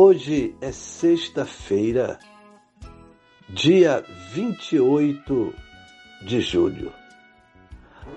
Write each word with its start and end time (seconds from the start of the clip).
Hoje 0.00 0.54
é 0.60 0.70
sexta-feira, 0.70 2.20
dia 3.48 4.04
28 4.32 5.52
de 6.24 6.40
julho. 6.40 6.92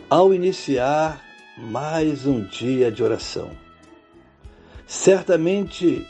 Ao 0.08 0.32
iniciar 0.32 1.20
mais 1.58 2.28
um 2.28 2.46
dia 2.46 2.92
de 2.92 3.02
oração, 3.04 3.50
certamente 4.86 6.06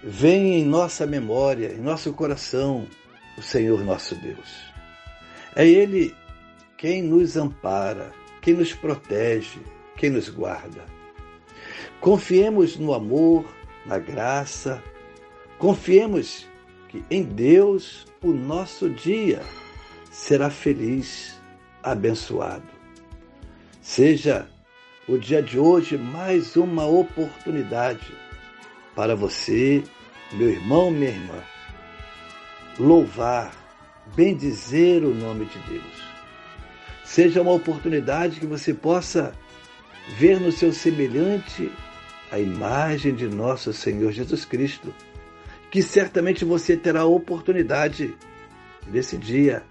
vem 0.00 0.60
em 0.60 0.64
nossa 0.64 1.04
memória, 1.04 1.72
em 1.72 1.80
nosso 1.80 2.12
coração, 2.12 2.86
o 3.36 3.42
Senhor 3.42 3.84
nosso 3.84 4.14
Deus. 4.14 4.62
É 5.56 5.66
Ele 5.66 6.14
quem 6.76 7.02
nos 7.02 7.36
ampara, 7.36 8.12
quem 8.40 8.54
nos 8.54 8.72
protege, 8.72 9.58
quem 9.96 10.10
nos 10.10 10.28
guarda. 10.28 10.84
Confiemos 12.00 12.76
no 12.76 12.94
amor, 12.94 13.57
na 13.88 13.98
graça. 13.98 14.82
Confiemos 15.58 16.46
que 16.88 17.02
em 17.10 17.24
Deus 17.24 18.06
o 18.22 18.32
nosso 18.32 18.88
dia 18.88 19.42
será 20.10 20.50
feliz, 20.50 21.40
abençoado. 21.82 22.68
Seja 23.80 24.46
o 25.08 25.16
dia 25.16 25.42
de 25.42 25.58
hoje 25.58 25.96
mais 25.96 26.54
uma 26.54 26.86
oportunidade 26.86 28.12
para 28.94 29.16
você, 29.16 29.82
meu 30.32 30.50
irmão, 30.50 30.90
minha 30.90 31.10
irmã, 31.10 31.42
louvar, 32.78 33.52
bendizer 34.14 35.02
o 35.02 35.14
nome 35.14 35.46
de 35.46 35.58
Deus. 35.60 36.08
Seja 37.04 37.40
uma 37.40 37.52
oportunidade 37.52 38.38
que 38.38 38.46
você 38.46 38.74
possa 38.74 39.32
ver 40.18 40.38
no 40.38 40.52
seu 40.52 40.72
semelhante 40.72 41.72
a 42.30 42.38
imagem 42.38 43.14
de 43.14 43.28
nosso 43.28 43.72
Senhor 43.72 44.12
Jesus 44.12 44.44
Cristo, 44.44 44.94
que 45.70 45.82
certamente 45.82 46.44
você 46.44 46.76
terá 46.76 47.00
a 47.00 47.06
oportunidade 47.06 48.14
nesse 48.86 49.16
dia 49.16 49.62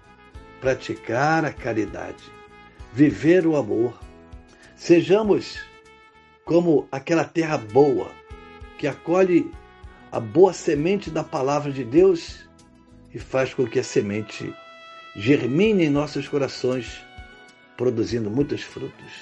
praticar 0.60 1.44
a 1.44 1.52
caridade, 1.52 2.22
viver 2.92 3.46
o 3.46 3.56
amor. 3.56 3.98
Sejamos 4.76 5.58
como 6.44 6.88
aquela 6.90 7.24
terra 7.24 7.58
boa 7.58 8.10
que 8.76 8.86
acolhe 8.86 9.50
a 10.10 10.20
boa 10.20 10.52
semente 10.52 11.10
da 11.10 11.22
palavra 11.22 11.70
de 11.70 11.84
Deus 11.84 12.48
e 13.12 13.18
faz 13.18 13.52
com 13.52 13.66
que 13.66 13.78
a 13.78 13.84
semente 13.84 14.54
germine 15.16 15.84
em 15.84 15.90
nossos 15.90 16.28
corações, 16.28 17.00
produzindo 17.76 18.30
muitos 18.30 18.62
frutos. 18.62 19.12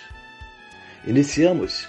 Iniciamos 1.06 1.88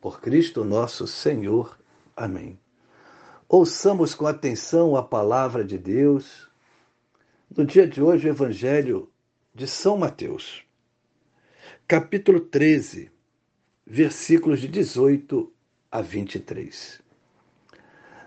Por 0.00 0.20
Cristo 0.20 0.64
nosso 0.64 1.06
Senhor. 1.06 1.78
Amém. 2.16 2.58
Ouçamos 3.48 4.14
com 4.14 4.26
atenção 4.26 4.94
a 4.94 5.02
palavra 5.02 5.64
de 5.64 5.76
Deus. 5.76 6.48
No 7.56 7.64
dia 7.64 7.86
de 7.86 8.02
hoje, 8.02 8.28
o 8.28 8.30
Evangelho 8.30 9.10
de 9.54 9.66
São 9.66 9.96
Mateus, 9.96 10.62
capítulo 11.86 12.38
13, 12.38 13.10
versículos 13.84 14.60
de 14.60 14.68
18 14.68 15.52
a 15.90 16.00
23. 16.00 17.00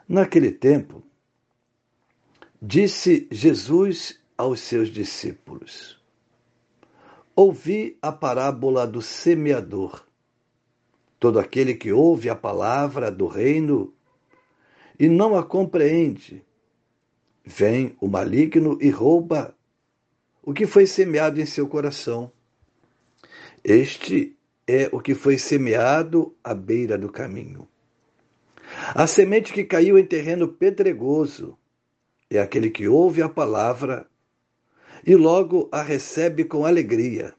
Naquele 0.10 0.52
tempo, 0.52 1.02
disse 2.62 3.30
Jesus 3.32 4.20
aos 4.38 4.60
seus 4.60 4.90
discípulos: 4.90 5.98
Ouvi 7.34 7.98
a 8.02 8.12
parábola 8.12 8.86
do 8.86 9.02
semeador. 9.02 10.11
Todo 11.22 11.38
aquele 11.38 11.76
que 11.76 11.92
ouve 11.92 12.32
a 12.32 12.36
palavra 12.36 13.12
do 13.12 13.28
reino 13.28 13.94
e 15.00 15.08
não 15.08 15.38
a 15.38 15.44
compreende, 15.44 16.44
vem 17.46 17.96
o 18.02 18.08
maligno 18.08 18.76
e 18.82 18.90
rouba 18.90 19.56
o 20.42 20.52
que 20.52 20.66
foi 20.66 20.88
semeado 20.88 21.40
em 21.40 21.46
seu 21.46 21.68
coração. 21.68 22.32
Este 23.64 24.36
é 24.66 24.90
o 24.92 25.00
que 25.00 25.14
foi 25.14 25.38
semeado 25.38 26.36
à 26.44 26.56
beira 26.56 26.98
do 26.98 27.12
caminho. 27.12 27.68
A 28.96 29.06
semente 29.06 29.54
que 29.54 29.64
caiu 29.64 30.00
em 30.00 30.06
terreno 30.08 30.48
pedregoso 30.48 31.56
é 32.32 32.40
aquele 32.40 32.72
que 32.72 32.88
ouve 32.88 33.22
a 33.22 33.30
palavra 33.30 34.10
e 35.06 35.16
logo 35.16 35.70
a 35.72 35.84
recebe 35.84 36.46
com 36.46 36.66
alegria. 36.66 37.36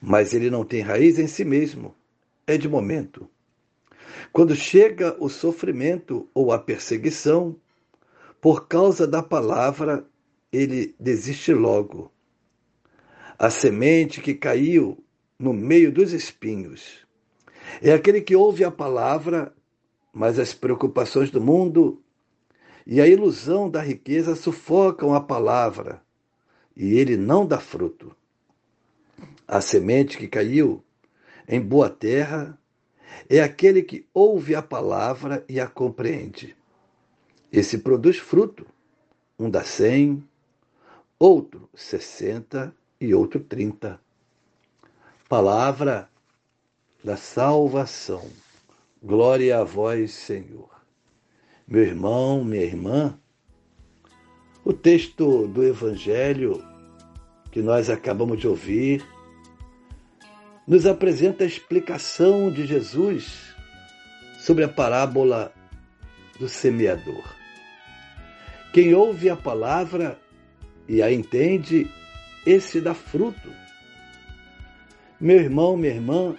Mas 0.00 0.32
ele 0.32 0.48
não 0.50 0.64
tem 0.64 0.82
raiz 0.82 1.18
em 1.18 1.26
si 1.26 1.44
mesmo, 1.44 1.96
é 2.50 2.58
de 2.58 2.68
momento. 2.68 3.28
Quando 4.32 4.54
chega 4.54 5.16
o 5.18 5.28
sofrimento 5.28 6.28
ou 6.34 6.52
a 6.52 6.58
perseguição, 6.58 7.56
por 8.40 8.68
causa 8.68 9.06
da 9.06 9.22
palavra, 9.22 10.06
ele 10.52 10.94
desiste 10.98 11.52
logo. 11.52 12.12
A 13.38 13.50
semente 13.50 14.20
que 14.20 14.34
caiu 14.34 15.02
no 15.38 15.52
meio 15.52 15.92
dos 15.92 16.12
espinhos 16.12 17.06
é 17.80 17.92
aquele 17.92 18.20
que 18.20 18.34
ouve 18.34 18.64
a 18.64 18.70
palavra, 18.70 19.54
mas 20.12 20.38
as 20.38 20.52
preocupações 20.52 21.30
do 21.30 21.40
mundo 21.40 22.02
e 22.86 23.00
a 23.00 23.06
ilusão 23.06 23.70
da 23.70 23.80
riqueza 23.80 24.34
sufocam 24.34 25.14
a 25.14 25.20
palavra 25.20 26.02
e 26.76 26.98
ele 26.98 27.16
não 27.16 27.46
dá 27.46 27.58
fruto. 27.58 28.14
A 29.46 29.60
semente 29.60 30.16
que 30.16 30.26
caiu 30.26 30.82
em 31.50 31.60
boa 31.60 31.90
terra 31.90 32.56
é 33.28 33.40
aquele 33.40 33.82
que 33.82 34.06
ouve 34.14 34.54
a 34.54 34.62
palavra 34.62 35.44
e 35.48 35.58
a 35.58 35.66
compreende. 35.66 36.56
Esse 37.52 37.78
produz 37.78 38.18
fruto. 38.18 38.64
Um 39.36 39.50
dá 39.50 39.64
cem, 39.64 40.22
outro 41.18 41.68
sessenta 41.74 42.72
e 43.00 43.12
outro 43.12 43.40
trinta. 43.40 44.00
Palavra 45.28 46.08
da 47.02 47.16
salvação. 47.16 48.30
Glória 49.02 49.58
a 49.58 49.64
vós, 49.64 50.12
Senhor. 50.12 50.70
Meu 51.66 51.82
irmão, 51.82 52.44
minha 52.44 52.62
irmã, 52.62 53.18
o 54.64 54.72
texto 54.72 55.48
do 55.48 55.64
Evangelho 55.64 56.62
que 57.50 57.60
nós 57.60 57.90
acabamos 57.90 58.38
de 58.38 58.46
ouvir 58.46 59.04
nos 60.66 60.86
apresenta 60.86 61.44
a 61.44 61.46
explicação 61.46 62.50
de 62.50 62.66
Jesus 62.66 63.54
sobre 64.38 64.64
a 64.64 64.68
parábola 64.68 65.52
do 66.38 66.48
semeador. 66.48 67.24
Quem 68.72 68.94
ouve 68.94 69.28
a 69.28 69.36
palavra 69.36 70.18
e 70.88 71.02
a 71.02 71.12
entende, 71.12 71.90
esse 72.46 72.80
dá 72.80 72.94
fruto. 72.94 73.52
Meu 75.20 75.36
irmão, 75.36 75.76
minha 75.76 75.92
irmã, 75.92 76.34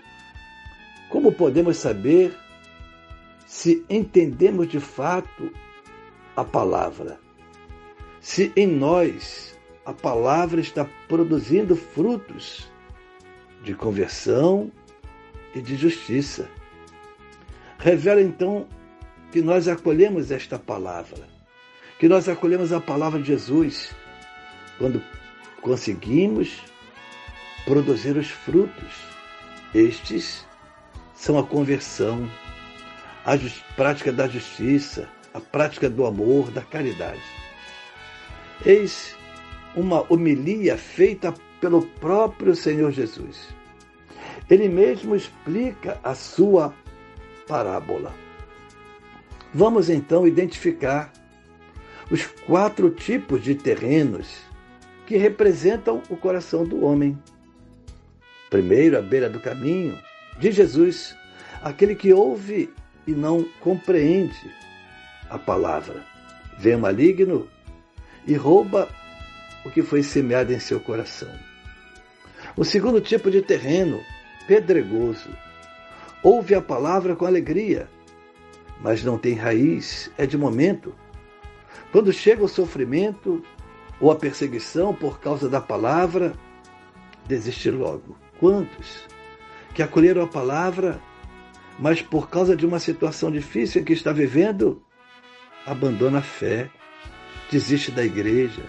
como 1.09 1.31
podemos 1.31 1.77
saber 1.77 2.35
se 3.45 3.85
entendemos 3.89 4.69
de 4.69 4.79
fato 4.79 5.51
a 6.35 6.43
palavra? 6.43 7.19
Se 8.19 8.51
em 8.55 8.65
nós 8.65 9.59
a 9.85 9.93
palavra 9.93 10.61
está 10.61 10.87
produzindo 11.07 11.75
frutos 11.75 12.71
de 13.61 13.73
conversão 13.73 14.71
e 15.53 15.61
de 15.61 15.75
justiça. 15.75 16.49
Revela 17.77 18.21
então 18.21 18.67
que 19.31 19.41
nós 19.41 19.67
acolhemos 19.67 20.31
esta 20.31 20.59
palavra, 20.59 21.27
que 21.99 22.07
nós 22.07 22.27
acolhemos 22.27 22.73
a 22.73 22.79
palavra 22.79 23.19
de 23.19 23.27
Jesus 23.27 23.95
quando 24.77 25.01
conseguimos 25.61 26.61
produzir 27.65 28.17
os 28.17 28.29
frutos. 28.29 28.93
Estes 29.73 30.45
são 31.15 31.37
a 31.37 31.43
conversão, 31.43 32.29
a 33.25 33.33
prática 33.75 34.11
da 34.11 34.27
justiça, 34.27 35.07
a 35.33 35.39
prática 35.39 35.89
do 35.89 36.05
amor, 36.05 36.51
da 36.51 36.61
caridade. 36.61 37.21
Eis 38.65 39.15
uma 39.75 40.05
homilia 40.11 40.77
feita 40.77 41.33
pelo 41.61 41.83
próprio 41.83 42.55
Senhor 42.55 42.91
Jesus. 42.91 43.47
Ele 44.49 44.67
mesmo 44.67 45.15
explica 45.15 45.99
a 46.03 46.13
sua 46.13 46.73
parábola. 47.47 48.13
Vamos 49.53 49.89
então 49.89 50.27
identificar 50.27 51.13
os 52.09 52.25
quatro 52.25 52.89
tipos 52.89 53.41
de 53.41 53.55
terrenos 53.55 54.41
que 55.05 55.15
representam 55.15 56.01
o 56.09 56.17
coração 56.17 56.65
do 56.65 56.83
homem. 56.83 57.17
Primeiro, 58.49 58.97
à 58.97 59.01
beira 59.01 59.29
do 59.29 59.39
caminho, 59.39 59.97
de 60.39 60.51
Jesus, 60.51 61.15
aquele 61.61 61.95
que 61.95 62.11
ouve 62.11 62.73
e 63.07 63.11
não 63.11 63.45
compreende 63.61 64.51
a 65.29 65.37
palavra. 65.37 66.03
Vem 66.57 66.75
o 66.75 66.79
maligno 66.79 67.47
e 68.27 68.33
rouba 68.33 68.89
o 69.63 69.69
que 69.69 69.81
foi 69.81 70.03
semeado 70.03 70.51
em 70.51 70.59
seu 70.59 70.79
coração. 70.79 71.50
O 72.55 72.63
segundo 72.63 72.99
tipo 72.99 73.31
de 73.31 73.41
terreno, 73.41 74.01
pedregoso, 74.47 75.29
ouve 76.23 76.53
a 76.53 76.61
palavra 76.61 77.15
com 77.15 77.25
alegria, 77.25 77.89
mas 78.81 79.03
não 79.03 79.17
tem 79.17 79.35
raiz, 79.35 80.11
é 80.17 80.25
de 80.25 80.37
momento. 80.37 80.93
Quando 81.91 82.11
chega 82.11 82.43
o 82.43 82.49
sofrimento 82.49 83.43
ou 83.99 84.11
a 84.11 84.15
perseguição 84.15 84.93
por 84.93 85.19
causa 85.19 85.47
da 85.47 85.61
palavra, 85.61 86.33
desiste 87.25 87.69
logo. 87.69 88.17
Quantos 88.39 89.05
que 89.73 89.83
acolheram 89.83 90.23
a 90.23 90.27
palavra, 90.27 90.99
mas 91.79 92.01
por 92.01 92.29
causa 92.29 92.55
de 92.55 92.65
uma 92.65 92.79
situação 92.79 93.31
difícil 93.31 93.83
que 93.83 93.93
está 93.93 94.11
vivendo, 94.11 94.81
abandona 95.65 96.19
a 96.19 96.23
fé, 96.23 96.69
desiste 97.49 97.91
da 97.91 98.03
igreja, 98.03 98.63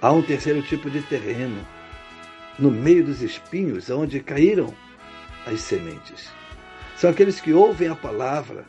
Há 0.00 0.12
um 0.12 0.22
terceiro 0.22 0.62
tipo 0.62 0.88
de 0.88 1.02
terreno, 1.02 1.66
no 2.58 2.70
meio 2.70 3.04
dos 3.04 3.22
espinhos, 3.22 3.88
onde 3.90 4.20
caíram 4.20 4.74
as 5.46 5.60
sementes. 5.60 6.30
São 6.96 7.10
aqueles 7.10 7.40
que 7.40 7.52
ouvem 7.52 7.88
a 7.88 7.94
palavra, 7.94 8.66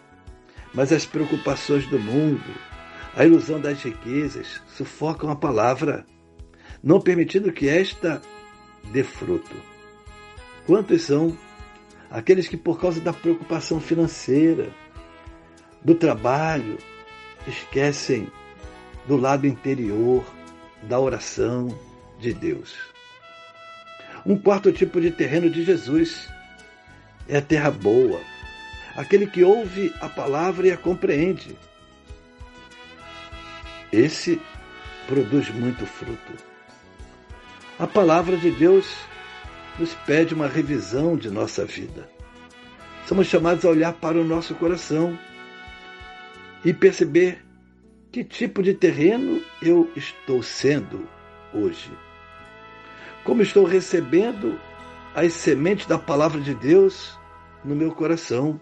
mas 0.74 0.94
as 0.94 1.06
preocupações 1.06 1.88
do 1.88 2.00
mundo, 2.00 2.54
a 3.16 3.26
ilusão 3.26 3.60
das 3.60 3.82
riquezas, 3.82 4.62
sufocam 4.68 5.30
a 5.30 5.36
palavra, 5.36 6.06
não 6.84 7.02
permitindo 7.02 7.52
que 7.52 7.68
esta 7.68 8.22
dê 8.92 9.04
fruto. 9.04 9.56
Quantos 10.66 11.02
são 11.02 11.36
aqueles 12.12 12.48
que, 12.48 12.58
por 12.58 12.80
causa 12.80 13.02
da 13.02 13.12
preocupação 13.12 13.80
financeira, 13.80 14.70
do 15.84 15.96
trabalho, 15.96 16.78
esquecem 17.48 18.28
do 19.08 19.18
lado 19.18 19.48
interior, 19.48 20.24
da 20.84 21.00
oração 21.00 21.68
de 22.20 22.34
Deus. 22.34 22.78
Um 24.26 24.38
quarto 24.38 24.72
tipo 24.72 25.00
de 25.00 25.12
terreno 25.12 25.50
de 25.50 25.64
Jesus 25.64 26.30
é 27.28 27.38
a 27.38 27.42
terra 27.42 27.72
boa, 27.72 28.20
aquele 28.96 29.28
que 29.28 29.44
ouve 29.44 29.94
a 30.02 30.10
palavra 30.10 30.68
e 30.68 30.72
a 30.72 30.78
compreende. 30.78 31.58
Esse 33.92 34.40
produz 35.08 35.50
muito 35.50 35.86
fruto. 35.86 36.34
A 37.78 37.88
palavra 37.88 38.38
de 38.38 38.52
Deus 38.52 38.86
nos 39.80 39.94
pede 40.06 40.34
uma 40.34 40.48
revisão 40.48 41.16
de 41.16 41.30
nossa 41.30 41.66
vida. 41.66 42.10
Somos 43.08 43.28
chamados 43.28 43.66
a 43.66 43.70
olhar 43.70 43.94
para 43.94 44.20
o 44.20 44.24
nosso 44.24 44.54
coração 44.56 45.18
e 46.64 46.74
perceber 46.74 47.44
que 48.12 48.24
tipo 48.24 48.62
de 48.62 48.74
terreno 48.74 49.42
eu 49.62 49.90
estou 49.96 50.44
sendo 50.44 51.08
hoje? 51.54 51.90
Como 53.30 53.44
estou 53.44 53.64
recebendo 53.64 54.60
as 55.14 55.34
sementes 55.34 55.86
da 55.86 56.00
palavra 56.00 56.42
de 56.42 56.56
Deus 56.56 57.16
no 57.64 57.76
meu 57.76 57.94
coração? 57.94 58.60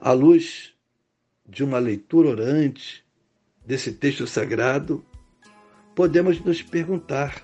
À 0.00 0.12
luz 0.12 0.72
de 1.44 1.64
uma 1.64 1.80
leitura 1.80 2.28
orante 2.28 3.04
desse 3.66 3.90
texto 3.90 4.28
sagrado, 4.28 5.04
podemos 5.92 6.38
nos 6.38 6.62
perguntar: 6.62 7.42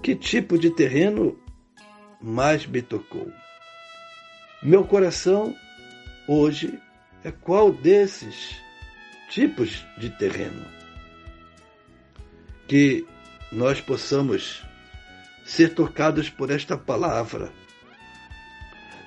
que 0.00 0.14
tipo 0.14 0.56
de 0.56 0.70
terreno 0.70 1.36
mais 2.22 2.64
me 2.64 2.82
tocou? 2.82 3.28
Meu 4.62 4.84
coração 4.84 5.52
hoje 6.28 6.80
é 7.24 7.32
qual 7.32 7.72
desses 7.72 8.54
tipos 9.28 9.84
de 9.98 10.10
terreno. 10.10 10.64
Que 12.68 13.04
nós 13.52 13.80
possamos 13.80 14.64
ser 15.44 15.74
tocados 15.74 16.28
por 16.28 16.50
esta 16.50 16.76
palavra. 16.76 17.52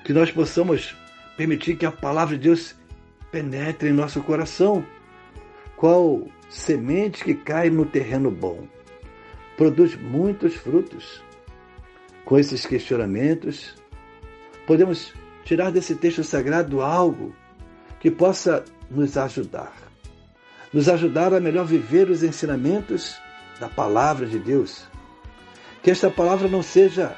Que 0.04 0.14
nós 0.14 0.32
possamos 0.32 0.96
permitir 1.38 1.76
que 1.76 1.86
a 1.86 1.92
palavra 1.92 2.38
de 2.38 2.44
Deus 2.44 2.76
penetre 3.32 3.90
em 3.90 3.94
nosso 3.94 4.22
coração. 4.22 4.86
Qual 5.76 6.28
semente 6.50 7.24
que 7.24 7.36
cai 7.36 7.70
no 7.70 7.86
terreno 7.86 8.32
bom 8.32 8.68
produz 9.56 9.96
muitos 9.96 10.56
frutos. 10.56 11.22
Com 12.24 12.40
esses 12.40 12.66
questionamentos, 12.66 13.76
podemos 14.66 15.14
tirar 15.44 15.72
desse 15.72 15.96
texto 15.96 16.24
sagrado 16.24 16.82
algo 16.82 17.36
que 18.00 18.10
possa 18.10 18.64
nos 18.90 19.18
ajudar 19.18 19.90
nos 20.74 20.88
ajudar 20.88 21.34
a 21.34 21.40
melhor 21.40 21.66
viver 21.66 22.10
os 22.10 22.24
ensinamentos 22.24 23.20
da 23.60 23.68
palavra 23.68 24.26
de 24.26 24.40
Deus. 24.40 24.88
Que 25.84 25.92
esta 25.92 26.10
palavra 26.10 26.48
não 26.48 26.62
seja 26.62 27.16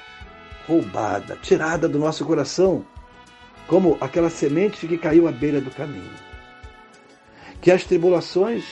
roubada, 0.67 1.37
tirada 1.41 1.87
do 1.87 1.99
nosso 1.99 2.25
coração, 2.25 2.85
como 3.67 3.97
aquela 3.99 4.29
semente 4.29 4.87
que 4.87 4.97
caiu 4.97 5.27
à 5.27 5.31
beira 5.31 5.59
do 5.59 5.71
caminho. 5.71 6.11
Que 7.61 7.71
as 7.71 7.83
tribulações 7.83 8.65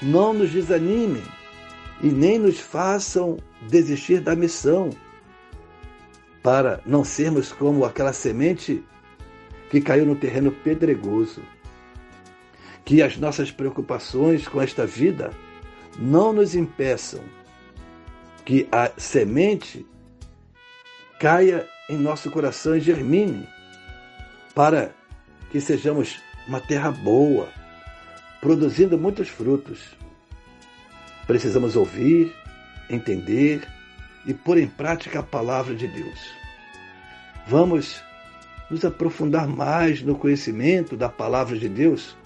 não 0.00 0.32
nos 0.32 0.50
desanimem 0.50 1.22
e 2.02 2.08
nem 2.08 2.38
nos 2.38 2.58
façam 2.58 3.36
desistir 3.68 4.20
da 4.20 4.36
missão, 4.36 4.90
para 6.42 6.80
não 6.84 7.04
sermos 7.04 7.52
como 7.52 7.84
aquela 7.84 8.12
semente 8.12 8.84
que 9.70 9.80
caiu 9.80 10.04
no 10.04 10.14
terreno 10.14 10.52
pedregoso 10.52 11.40
que 12.84 13.02
as 13.02 13.16
nossas 13.16 13.50
preocupações 13.50 14.46
com 14.46 14.60
esta 14.60 14.86
vida 14.86 15.30
não 15.98 16.32
nos 16.32 16.54
impeçam 16.54 17.20
que 18.44 18.68
a 18.70 18.90
semente 18.96 19.86
caia 21.18 21.66
em 21.88 21.96
nosso 21.96 22.30
coração 22.30 22.76
e 22.76 22.80
germine, 22.80 23.48
para 24.54 24.94
que 25.50 25.60
sejamos 25.60 26.20
uma 26.46 26.60
terra 26.60 26.90
boa, 26.90 27.48
produzindo 28.40 28.98
muitos 28.98 29.28
frutos. 29.28 29.96
Precisamos 31.26 31.76
ouvir, 31.76 32.34
entender 32.90 33.66
e 34.26 34.34
pôr 34.34 34.58
em 34.58 34.66
prática 34.66 35.20
a 35.20 35.22
palavra 35.22 35.74
de 35.74 35.88
Deus. 35.88 36.20
Vamos 37.46 38.02
nos 38.70 38.84
aprofundar 38.84 39.46
mais 39.46 40.02
no 40.02 40.16
conhecimento 40.16 40.96
da 40.96 41.08
palavra 41.08 41.58
de 41.58 41.68
Deus 41.68 42.16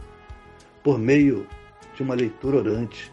por 0.82 0.98
meio 0.98 1.46
de 1.94 2.02
uma 2.02 2.14
leitura 2.14 2.58
orante, 2.58 3.12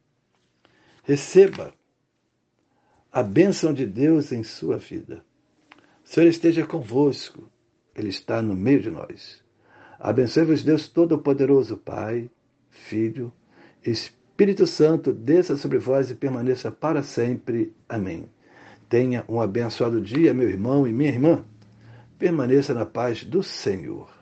receba 1.03 1.73
a 3.11 3.21
bênção 3.21 3.73
de 3.73 3.85
Deus 3.85 4.31
em 4.31 4.43
sua 4.43 4.77
vida. 4.77 5.23
O 6.03 6.07
Senhor 6.07 6.27
esteja 6.27 6.65
convosco, 6.65 7.49
Ele 7.95 8.09
está 8.09 8.41
no 8.41 8.55
meio 8.55 8.81
de 8.81 8.89
nós. 8.89 9.41
Abençoe-vos, 9.99 10.63
Deus 10.63 10.87
Todo-Poderoso, 10.87 11.77
Pai, 11.77 12.29
Filho, 12.69 13.31
Espírito 13.83 14.65
Santo, 14.65 15.11
desça 15.11 15.57
sobre 15.57 15.77
vós 15.77 16.09
e 16.09 16.15
permaneça 16.15 16.71
para 16.71 17.03
sempre. 17.03 17.73
Amém. 17.87 18.29
Tenha 18.89 19.23
um 19.27 19.39
abençoado 19.39 20.01
dia, 20.01 20.33
meu 20.33 20.49
irmão 20.49 20.87
e 20.87 20.93
minha 20.93 21.09
irmã. 21.09 21.45
Permaneça 22.17 22.73
na 22.73 22.85
paz 22.85 23.23
do 23.23 23.41
Senhor. 23.41 24.20